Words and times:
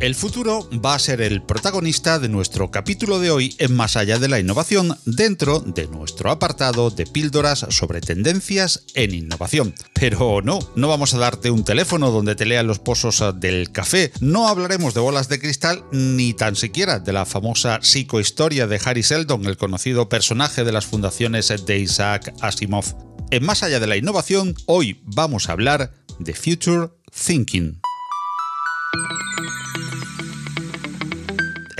El 0.00 0.14
futuro 0.14 0.66
va 0.82 0.94
a 0.94 0.98
ser 0.98 1.20
el 1.20 1.42
protagonista 1.42 2.18
de 2.18 2.30
nuestro 2.30 2.70
capítulo 2.70 3.18
de 3.18 3.30
hoy 3.30 3.54
en 3.58 3.76
Más 3.76 3.96
allá 3.96 4.18
de 4.18 4.28
la 4.28 4.40
innovación 4.40 4.96
dentro 5.04 5.60
de 5.60 5.88
nuestro 5.88 6.30
apartado 6.30 6.88
de 6.88 7.04
píldoras 7.04 7.66
sobre 7.68 8.00
tendencias 8.00 8.84
en 8.94 9.12
innovación. 9.12 9.74
Pero 9.92 10.40
no, 10.40 10.58
no 10.74 10.88
vamos 10.88 11.12
a 11.12 11.18
darte 11.18 11.50
un 11.50 11.64
teléfono 11.64 12.10
donde 12.10 12.34
te 12.34 12.46
lean 12.46 12.66
los 12.66 12.78
pozos 12.78 13.22
del 13.40 13.72
café, 13.72 14.10
no 14.20 14.48
hablaremos 14.48 14.94
de 14.94 15.00
bolas 15.00 15.28
de 15.28 15.38
cristal 15.38 15.84
ni 15.92 16.32
tan 16.32 16.56
siquiera 16.56 16.98
de 16.98 17.12
la 17.12 17.26
famosa 17.26 17.80
psicohistoria 17.82 18.66
de 18.66 18.80
Harry 18.82 19.02
Seldon, 19.02 19.44
el 19.44 19.58
conocido 19.58 20.08
personaje 20.08 20.64
de 20.64 20.72
las 20.72 20.86
fundaciones 20.86 21.52
de 21.66 21.78
Isaac 21.78 22.32
Asimov. 22.40 22.86
En 23.30 23.44
Más 23.44 23.62
allá 23.62 23.78
de 23.78 23.86
la 23.86 23.98
innovación, 23.98 24.54
hoy 24.64 25.02
vamos 25.04 25.50
a 25.50 25.52
hablar 25.52 25.92
de 26.18 26.32
Future 26.32 26.88
Thinking. 27.12 27.82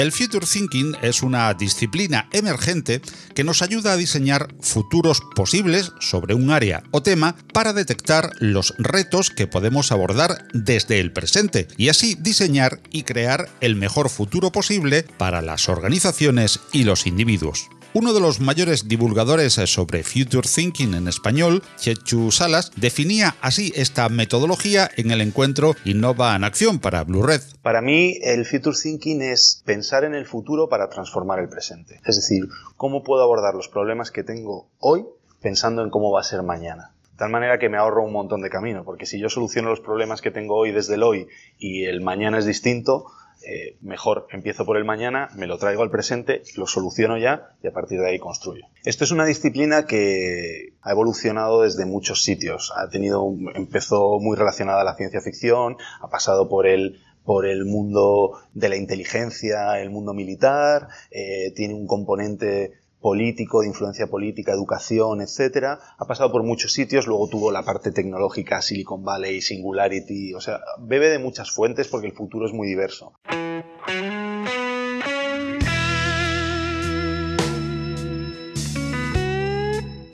El 0.00 0.12
Future 0.12 0.46
Thinking 0.46 0.96
es 1.02 1.22
una 1.22 1.52
disciplina 1.52 2.26
emergente 2.32 3.02
que 3.34 3.44
nos 3.44 3.60
ayuda 3.60 3.92
a 3.92 3.98
diseñar 3.98 4.48
futuros 4.58 5.20
posibles 5.36 5.92
sobre 6.00 6.32
un 6.32 6.50
área 6.50 6.82
o 6.90 7.02
tema 7.02 7.36
para 7.52 7.74
detectar 7.74 8.32
los 8.38 8.72
retos 8.78 9.28
que 9.28 9.46
podemos 9.46 9.92
abordar 9.92 10.48
desde 10.54 11.00
el 11.00 11.12
presente 11.12 11.68
y 11.76 11.90
así 11.90 12.16
diseñar 12.18 12.80
y 12.90 13.02
crear 13.02 13.50
el 13.60 13.76
mejor 13.76 14.08
futuro 14.08 14.50
posible 14.52 15.02
para 15.18 15.42
las 15.42 15.68
organizaciones 15.68 16.60
y 16.72 16.84
los 16.84 17.06
individuos. 17.06 17.68
Uno 17.92 18.12
de 18.12 18.20
los 18.20 18.38
mayores 18.38 18.86
divulgadores 18.86 19.54
sobre 19.54 20.04
Future 20.04 20.46
Thinking 20.46 20.94
en 20.94 21.08
español, 21.08 21.60
Chechu 21.76 22.30
Salas, 22.30 22.70
definía 22.76 23.34
así 23.40 23.72
esta 23.74 24.08
metodología 24.08 24.88
en 24.96 25.10
el 25.10 25.20
encuentro 25.20 25.74
Innova 25.84 26.36
en 26.36 26.44
Acción 26.44 26.78
para 26.78 27.02
Blue 27.02 27.24
Red. 27.24 27.40
Para 27.62 27.82
mí, 27.82 28.16
el 28.22 28.46
Future 28.46 28.76
Thinking 28.80 29.22
es 29.22 29.64
pensar 29.66 30.04
en 30.04 30.14
el 30.14 30.24
futuro 30.24 30.68
para 30.68 30.88
transformar 30.88 31.40
el 31.40 31.48
presente. 31.48 32.00
Es 32.06 32.14
decir, 32.14 32.44
cómo 32.76 33.02
puedo 33.02 33.24
abordar 33.24 33.54
los 33.56 33.66
problemas 33.66 34.12
que 34.12 34.22
tengo 34.22 34.68
hoy 34.78 35.04
pensando 35.42 35.82
en 35.82 35.90
cómo 35.90 36.12
va 36.12 36.20
a 36.20 36.24
ser 36.24 36.44
mañana. 36.44 36.92
Tal 37.16 37.30
manera 37.30 37.58
que 37.58 37.68
me 37.68 37.76
ahorro 37.76 38.04
un 38.04 38.12
montón 38.12 38.40
de 38.40 38.50
camino, 38.50 38.84
porque 38.84 39.04
si 39.04 39.18
yo 39.18 39.28
soluciono 39.28 39.68
los 39.68 39.80
problemas 39.80 40.20
que 40.20 40.30
tengo 40.30 40.54
hoy 40.54 40.70
desde 40.70 40.94
el 40.94 41.02
hoy 41.02 41.26
y 41.58 41.86
el 41.86 42.02
mañana 42.02 42.38
es 42.38 42.46
distinto, 42.46 43.06
eh, 43.46 43.76
mejor 43.80 44.26
empiezo 44.30 44.64
por 44.64 44.76
el 44.76 44.84
mañana, 44.84 45.28
me 45.34 45.46
lo 45.46 45.58
traigo 45.58 45.82
al 45.82 45.90
presente, 45.90 46.42
lo 46.56 46.66
soluciono 46.66 47.18
ya 47.18 47.56
y 47.62 47.68
a 47.68 47.72
partir 47.72 48.00
de 48.00 48.08
ahí 48.08 48.18
construyo. 48.18 48.66
Esto 48.84 49.04
es 49.04 49.10
una 49.10 49.24
disciplina 49.24 49.86
que 49.86 50.74
ha 50.82 50.90
evolucionado 50.90 51.62
desde 51.62 51.86
muchos 51.86 52.22
sitios. 52.22 52.72
Ha 52.76 52.88
tenido, 52.88 53.34
empezó 53.54 54.18
muy 54.20 54.36
relacionada 54.36 54.82
a 54.82 54.84
la 54.84 54.94
ciencia 54.94 55.20
ficción, 55.20 55.76
ha 56.00 56.08
pasado 56.08 56.48
por 56.48 56.66
el 56.66 57.00
por 57.24 57.46
el 57.46 57.64
mundo 57.64 58.40
de 58.54 58.68
la 58.70 58.76
inteligencia, 58.76 59.78
el 59.80 59.90
mundo 59.90 60.14
militar, 60.14 60.88
eh, 61.10 61.52
tiene 61.54 61.74
un 61.74 61.86
componente 61.86 62.79
político, 63.00 63.62
de 63.62 63.68
influencia 63.68 64.06
política, 64.06 64.52
educación, 64.52 65.22
etcétera. 65.22 65.80
Ha 65.98 66.04
pasado 66.06 66.30
por 66.30 66.42
muchos 66.42 66.72
sitios, 66.72 67.06
luego 67.06 67.28
tuvo 67.28 67.50
la 67.50 67.64
parte 67.64 67.92
tecnológica, 67.92 68.62
Silicon 68.62 69.02
Valley, 69.02 69.40
Singularity, 69.40 70.34
o 70.34 70.40
sea, 70.40 70.60
bebe 70.78 71.08
de 71.08 71.18
muchas 71.18 71.50
fuentes 71.50 71.88
porque 71.88 72.06
el 72.06 72.12
futuro 72.12 72.46
es 72.46 72.52
muy 72.52 72.68
diverso. 72.68 73.12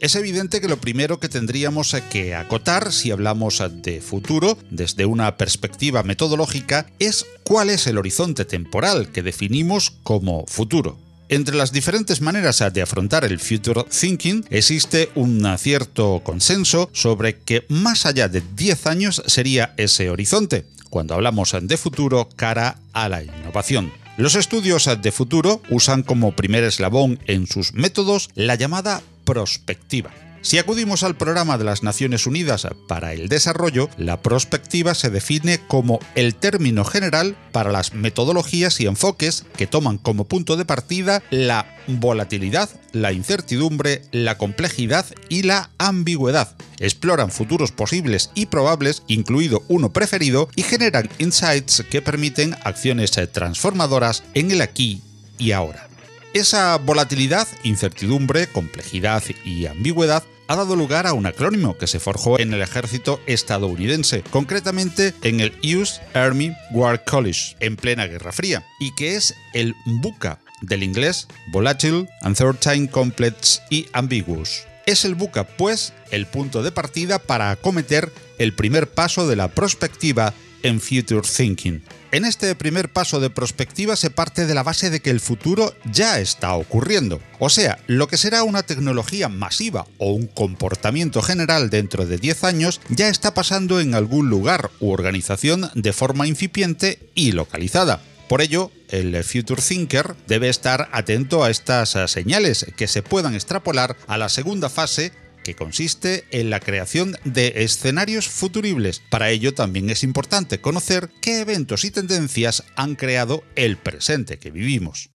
Es 0.00 0.16
evidente 0.16 0.62
que 0.62 0.68
lo 0.68 0.78
primero 0.78 1.20
que 1.20 1.28
tendríamos 1.28 1.94
que 2.10 2.34
acotar 2.34 2.90
si 2.90 3.10
hablamos 3.10 3.62
de 3.82 4.00
futuro 4.00 4.56
desde 4.70 5.04
una 5.04 5.36
perspectiva 5.36 6.02
metodológica 6.02 6.86
es 6.98 7.26
cuál 7.44 7.68
es 7.68 7.86
el 7.86 7.98
horizonte 7.98 8.46
temporal 8.46 9.12
que 9.12 9.22
definimos 9.22 9.90
como 10.02 10.46
futuro. 10.46 11.09
Entre 11.32 11.54
las 11.54 11.70
diferentes 11.70 12.20
maneras 12.20 12.60
de 12.72 12.82
afrontar 12.82 13.24
el 13.24 13.38
future 13.38 13.84
thinking 13.84 14.44
existe 14.50 15.10
un 15.14 15.46
cierto 15.58 16.22
consenso 16.24 16.90
sobre 16.92 17.38
que 17.38 17.64
más 17.68 18.04
allá 18.04 18.28
de 18.28 18.42
10 18.56 18.86
años 18.88 19.22
sería 19.26 19.72
ese 19.76 20.10
horizonte, 20.10 20.66
cuando 20.90 21.14
hablamos 21.14 21.54
de 21.62 21.76
futuro 21.76 22.28
cara 22.34 22.78
a 22.92 23.08
la 23.08 23.22
innovación. 23.22 23.92
Los 24.16 24.34
estudios 24.34 24.90
de 25.00 25.12
futuro 25.12 25.62
usan 25.70 26.02
como 26.02 26.34
primer 26.34 26.64
eslabón 26.64 27.20
en 27.26 27.46
sus 27.46 27.74
métodos 27.74 28.28
la 28.34 28.56
llamada 28.56 29.00
prospectiva. 29.24 30.10
Si 30.42 30.56
acudimos 30.56 31.02
al 31.02 31.16
programa 31.16 31.58
de 31.58 31.64
las 31.64 31.82
Naciones 31.82 32.26
Unidas 32.26 32.66
para 32.88 33.12
el 33.12 33.28
Desarrollo, 33.28 33.90
la 33.98 34.22
prospectiva 34.22 34.94
se 34.94 35.10
define 35.10 35.60
como 35.68 36.00
el 36.14 36.34
término 36.34 36.84
general 36.86 37.36
para 37.52 37.70
las 37.70 37.92
metodologías 37.92 38.80
y 38.80 38.86
enfoques 38.86 39.44
que 39.58 39.66
toman 39.66 39.98
como 39.98 40.24
punto 40.24 40.56
de 40.56 40.64
partida 40.64 41.22
la 41.30 41.76
volatilidad, 41.86 42.70
la 42.92 43.12
incertidumbre, 43.12 44.00
la 44.12 44.38
complejidad 44.38 45.04
y 45.28 45.42
la 45.42 45.70
ambigüedad. 45.76 46.56
Exploran 46.78 47.30
futuros 47.30 47.70
posibles 47.70 48.30
y 48.34 48.46
probables, 48.46 49.02
incluido 49.08 49.62
uno 49.68 49.92
preferido, 49.92 50.48
y 50.56 50.62
generan 50.62 51.10
insights 51.18 51.84
que 51.90 52.00
permiten 52.00 52.56
acciones 52.64 53.12
transformadoras 53.30 54.22
en 54.32 54.52
el 54.52 54.62
aquí 54.62 55.02
y 55.36 55.52
ahora. 55.52 55.90
Esa 56.32 56.76
volatilidad, 56.78 57.48
incertidumbre, 57.64 58.46
complejidad 58.46 59.22
y 59.44 59.66
ambigüedad 59.66 60.22
ha 60.50 60.56
dado 60.56 60.74
lugar 60.74 61.06
a 61.06 61.12
un 61.12 61.26
acrónimo 61.26 61.78
que 61.78 61.86
se 61.86 62.00
forjó 62.00 62.40
en 62.40 62.52
el 62.52 62.60
ejército 62.60 63.20
estadounidense, 63.28 64.24
concretamente 64.32 65.14
en 65.22 65.38
el 65.38 65.52
US 65.76 66.00
Army 66.12 66.56
War 66.72 67.04
College, 67.04 67.54
en 67.60 67.76
plena 67.76 68.08
Guerra 68.08 68.32
Fría, 68.32 68.66
y 68.80 68.92
que 68.96 69.14
es 69.14 69.36
el 69.54 69.76
BUCA, 69.86 70.40
del 70.62 70.82
inglés 70.82 71.28
Volatile, 71.52 72.08
Uncertain, 72.22 72.88
Complex 72.88 73.62
y 73.70 73.86
Ambiguous. 73.92 74.66
Es 74.86 75.04
el 75.04 75.14
BUCA, 75.14 75.44
pues, 75.46 75.92
el 76.10 76.26
punto 76.26 76.64
de 76.64 76.72
partida 76.72 77.20
para 77.20 77.52
acometer 77.52 78.12
el 78.38 78.52
primer 78.52 78.90
paso 78.90 79.28
de 79.28 79.36
la 79.36 79.46
prospectiva 79.46 80.34
en 80.62 80.80
Future 80.80 81.22
Thinking. 81.22 81.82
En 82.12 82.24
este 82.24 82.54
primer 82.56 82.92
paso 82.92 83.20
de 83.20 83.30
prospectiva 83.30 83.94
se 83.94 84.10
parte 84.10 84.46
de 84.46 84.54
la 84.54 84.64
base 84.64 84.90
de 84.90 85.00
que 85.00 85.10
el 85.10 85.20
futuro 85.20 85.74
ya 85.92 86.18
está 86.18 86.54
ocurriendo. 86.54 87.20
O 87.38 87.48
sea, 87.48 87.78
lo 87.86 88.08
que 88.08 88.16
será 88.16 88.42
una 88.42 88.64
tecnología 88.64 89.28
masiva 89.28 89.86
o 89.98 90.12
un 90.12 90.26
comportamiento 90.26 91.22
general 91.22 91.70
dentro 91.70 92.06
de 92.06 92.18
10 92.18 92.44
años 92.44 92.80
ya 92.88 93.08
está 93.08 93.32
pasando 93.32 93.80
en 93.80 93.94
algún 93.94 94.28
lugar 94.28 94.70
u 94.80 94.90
organización 94.90 95.70
de 95.74 95.92
forma 95.92 96.26
incipiente 96.26 96.98
y 97.14 97.32
localizada. 97.32 98.00
Por 98.30 98.42
ello, 98.42 98.70
el 98.90 99.24
Future 99.24 99.60
Thinker 99.60 100.14
debe 100.28 100.48
estar 100.48 100.88
atento 100.92 101.42
a 101.42 101.50
estas 101.50 101.96
señales 102.06 102.64
que 102.76 102.86
se 102.86 103.02
puedan 103.02 103.34
extrapolar 103.34 103.96
a 104.06 104.18
la 104.18 104.28
segunda 104.28 104.68
fase 104.68 105.12
que 105.42 105.54
consiste 105.54 106.24
en 106.30 106.50
la 106.50 106.60
creación 106.60 107.16
de 107.24 107.52
escenarios 107.56 108.28
futuribles. 108.28 109.02
Para 109.10 109.30
ello 109.30 109.54
también 109.54 109.90
es 109.90 110.02
importante 110.02 110.60
conocer 110.60 111.10
qué 111.20 111.40
eventos 111.40 111.84
y 111.84 111.90
tendencias 111.90 112.64
han 112.76 112.96
creado 112.96 113.44
el 113.56 113.76
presente 113.76 114.38
que 114.38 114.50
vivimos. 114.50 115.10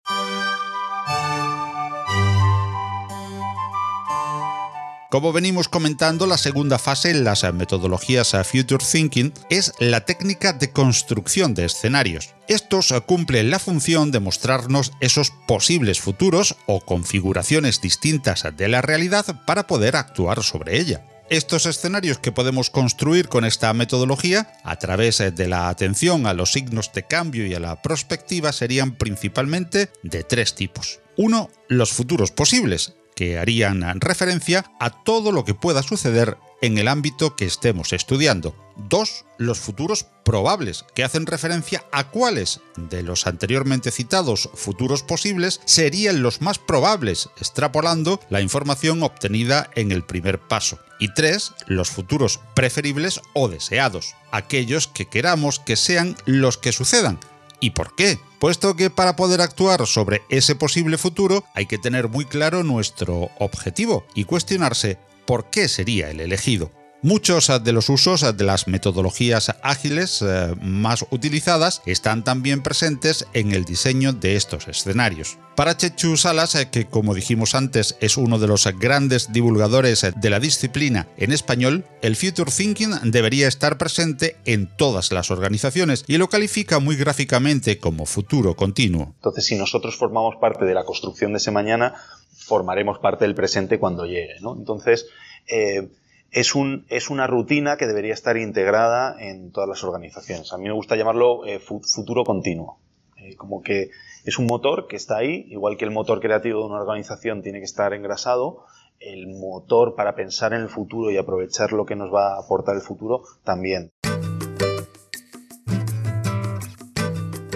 Como 5.11 5.31
venimos 5.31 5.69
comentando, 5.69 6.25
la 6.25 6.37
segunda 6.37 6.79
fase 6.79 7.11
en 7.11 7.23
las 7.23 7.43
metodologías 7.53 8.35
Future 8.43 8.83
Thinking 8.83 9.33
es 9.49 9.71
la 9.79 10.01
técnica 10.01 10.51
de 10.51 10.71
construcción 10.71 11.53
de 11.53 11.65
escenarios. 11.65 12.33
Estos 12.47 12.93
cumplen 13.05 13.51
la 13.51 13.59
función 13.59 14.11
de 14.11 14.19
mostrarnos 14.19 14.91
esos 14.99 15.31
posibles 15.47 16.01
futuros 16.01 16.55
o 16.65 16.81
configuraciones 16.81 17.81
distintas 17.81 18.45
de 18.57 18.67
la 18.67 18.81
realidad 18.81 19.25
para 19.45 19.67
poder 19.67 19.95
actuar 19.95 20.43
sobre 20.43 20.79
ella. 20.79 21.05
Estos 21.29 21.65
escenarios 21.65 22.19
que 22.19 22.31
podemos 22.31 22.69
construir 22.69 23.29
con 23.29 23.45
esta 23.45 23.73
metodología, 23.73 24.53
a 24.63 24.75
través 24.77 25.17
de 25.17 25.47
la 25.47 25.69
atención 25.69 26.27
a 26.27 26.33
los 26.33 26.51
signos 26.51 26.91
de 26.93 27.03
cambio 27.03 27.47
y 27.47 27.53
a 27.55 27.59
la 27.59 27.81
perspectiva, 27.81 28.51
serían 28.51 28.95
principalmente 28.95 29.89
de 30.03 30.23
tres 30.23 30.53
tipos. 30.53 30.99
Uno, 31.17 31.49
los 31.67 31.91
futuros 31.93 32.31
posibles, 32.31 32.93
que 33.15 33.37
harían 33.37 34.01
referencia 34.01 34.65
a 34.79 34.89
todo 34.89 35.31
lo 35.31 35.45
que 35.45 35.53
pueda 35.53 35.81
suceder 35.81 36.37
en 36.61 36.77
el 36.77 36.87
ámbito 36.87 37.35
que 37.35 37.45
estemos 37.45 37.93
estudiando. 37.93 38.55
Dos, 38.75 39.25
los 39.37 39.59
futuros 39.59 40.05
probables, 40.23 40.85
que 40.95 41.03
hacen 41.03 41.25
referencia 41.25 41.85
a 41.91 42.09
cuáles 42.09 42.61
de 42.75 43.03
los 43.03 43.27
anteriormente 43.27 43.91
citados 43.91 44.49
futuros 44.53 45.03
posibles 45.03 45.61
serían 45.65 46.23
los 46.23 46.41
más 46.41 46.59
probables, 46.59 47.29
extrapolando 47.37 48.19
la 48.29 48.41
información 48.41 49.03
obtenida 49.03 49.69
en 49.75 49.91
el 49.91 50.03
primer 50.03 50.39
paso. 50.39 50.79
Y 50.99 51.13
tres, 51.13 51.53
los 51.67 51.89
futuros 51.89 52.39
preferibles 52.53 53.21
o 53.33 53.47
deseados, 53.47 54.15
aquellos 54.31 54.87
que 54.87 55.05
queramos 55.05 55.59
que 55.59 55.75
sean 55.75 56.15
los 56.25 56.57
que 56.57 56.71
sucedan. 56.71 57.19
¿Y 57.59 57.71
por 57.71 57.95
qué? 57.95 58.19
Puesto 58.39 58.75
que 58.75 58.89
para 58.89 59.15
poder 59.15 59.41
actuar 59.41 59.85
sobre 59.87 60.21
ese 60.29 60.55
posible 60.55 60.97
futuro 60.97 61.43
hay 61.53 61.65
que 61.65 61.77
tener 61.77 62.09
muy 62.09 62.25
claro 62.25 62.63
nuestro 62.63 63.29
objetivo 63.39 64.05
y 64.13 64.25
cuestionarse 64.25 64.97
por 65.25 65.49
qué 65.49 65.67
sería 65.67 66.09
el 66.09 66.19
elegido. 66.19 66.71
Muchos 67.05 67.51
de 67.63 67.71
los 67.71 67.89
usos 67.89 68.35
de 68.35 68.43
las 68.43 68.67
metodologías 68.67 69.55
ágiles 69.61 70.23
eh, 70.23 70.55
más 70.59 71.05
utilizadas 71.11 71.83
están 71.85 72.23
también 72.23 72.63
presentes 72.63 73.27
en 73.33 73.51
el 73.51 73.63
diseño 73.63 74.11
de 74.11 74.35
estos 74.35 74.67
escenarios. 74.67 75.37
Para 75.55 75.77
Chechu 75.77 76.17
Salas, 76.17 76.55
eh, 76.55 76.71
que 76.71 76.87
como 76.87 77.13
dijimos 77.13 77.53
antes 77.53 77.95
es 77.99 78.17
uno 78.17 78.39
de 78.39 78.47
los 78.47 78.65
grandes 78.79 79.31
divulgadores 79.31 80.03
de 80.15 80.29
la 80.31 80.39
disciplina 80.39 81.07
en 81.17 81.31
español, 81.31 81.85
el 82.01 82.15
Future 82.15 82.51
Thinking 82.51 83.11
debería 83.11 83.47
estar 83.47 83.77
presente 83.77 84.37
en 84.45 84.75
todas 84.75 85.11
las 85.11 85.29
organizaciones 85.29 86.05
y 86.07 86.17
lo 86.17 86.27
califica 86.27 86.79
muy 86.79 86.95
gráficamente 86.95 87.77
como 87.77 88.07
futuro 88.07 88.55
continuo. 88.55 89.13
Entonces, 89.17 89.45
si 89.45 89.55
nosotros 89.55 89.95
formamos 89.95 90.37
parte 90.37 90.65
de 90.65 90.73
la 90.73 90.85
construcción 90.85 91.33
de 91.33 91.37
ese 91.37 91.51
mañana, 91.51 91.93
formaremos 92.35 92.97
parte 92.97 93.25
del 93.25 93.35
presente 93.35 93.77
cuando 93.77 94.07
llegue. 94.07 94.37
Entonces, 94.39 95.05
eh, 95.45 95.87
es, 96.31 96.55
un, 96.55 96.85
es 96.89 97.09
una 97.09 97.27
rutina 97.27 97.77
que 97.77 97.87
debería 97.87 98.13
estar 98.13 98.37
integrada 98.37 99.15
en 99.19 99.51
todas 99.51 99.69
las 99.69 99.83
organizaciones. 99.83 100.51
A 100.53 100.57
mí 100.57 100.65
me 100.65 100.73
gusta 100.73 100.95
llamarlo 100.95 101.45
eh, 101.45 101.59
futuro 101.59 102.23
continuo. 102.23 102.79
Eh, 103.17 103.35
como 103.35 103.61
que 103.61 103.89
es 104.25 104.37
un 104.37 104.45
motor 104.45 104.87
que 104.87 104.95
está 104.95 105.17
ahí, 105.17 105.45
igual 105.49 105.77
que 105.77 105.85
el 105.85 105.91
motor 105.91 106.19
creativo 106.19 106.59
de 106.59 106.65
una 106.65 106.81
organización 106.81 107.41
tiene 107.41 107.59
que 107.59 107.65
estar 107.65 107.93
engrasado, 107.93 108.65
el 108.99 109.27
motor 109.27 109.95
para 109.95 110.15
pensar 110.15 110.53
en 110.53 110.61
el 110.61 110.69
futuro 110.69 111.11
y 111.11 111.17
aprovechar 111.17 111.73
lo 111.73 111.85
que 111.85 111.95
nos 111.95 112.13
va 112.13 112.35
a 112.35 112.39
aportar 112.39 112.75
el 112.75 112.81
futuro 112.81 113.23
también. 113.43 113.91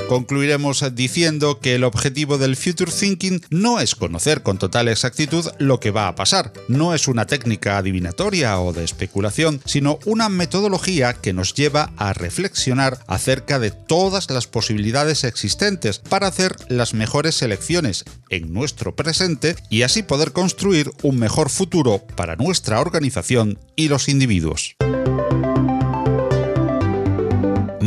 Concluiremos 0.09 0.83
diciendo 0.95 1.59
que 1.59 1.75
el 1.75 1.83
objetivo 1.83 2.39
del 2.39 2.55
Future 2.55 2.91
Thinking 2.91 3.43
no 3.51 3.79
es 3.79 3.93
conocer 3.93 4.41
con 4.41 4.57
total 4.57 4.87
exactitud 4.87 5.45
lo 5.59 5.79
que 5.79 5.91
va 5.91 6.07
a 6.07 6.15
pasar, 6.15 6.51
no 6.67 6.95
es 6.95 7.07
una 7.07 7.27
técnica 7.27 7.77
adivinatoria 7.77 8.59
o 8.59 8.73
de 8.73 8.83
especulación, 8.83 9.61
sino 9.65 9.99
una 10.07 10.27
metodología 10.27 11.13
que 11.13 11.31
nos 11.31 11.53
lleva 11.53 11.91
a 11.95 12.13
reflexionar 12.13 12.97
acerca 13.05 13.59
de 13.59 13.69
todas 13.69 14.31
las 14.31 14.47
posibilidades 14.47 15.23
existentes 15.23 15.99
para 15.99 16.25
hacer 16.25 16.55
las 16.69 16.95
mejores 16.95 17.35
selecciones 17.35 18.03
en 18.29 18.51
nuestro 18.51 18.95
presente 18.95 19.57
y 19.69 19.83
así 19.83 20.01
poder 20.01 20.31
construir 20.31 20.89
un 21.03 21.19
mejor 21.19 21.51
futuro 21.51 22.01
para 22.15 22.35
nuestra 22.35 22.81
organización 22.81 23.59
y 23.75 23.89
los 23.89 24.09
individuos. 24.09 24.75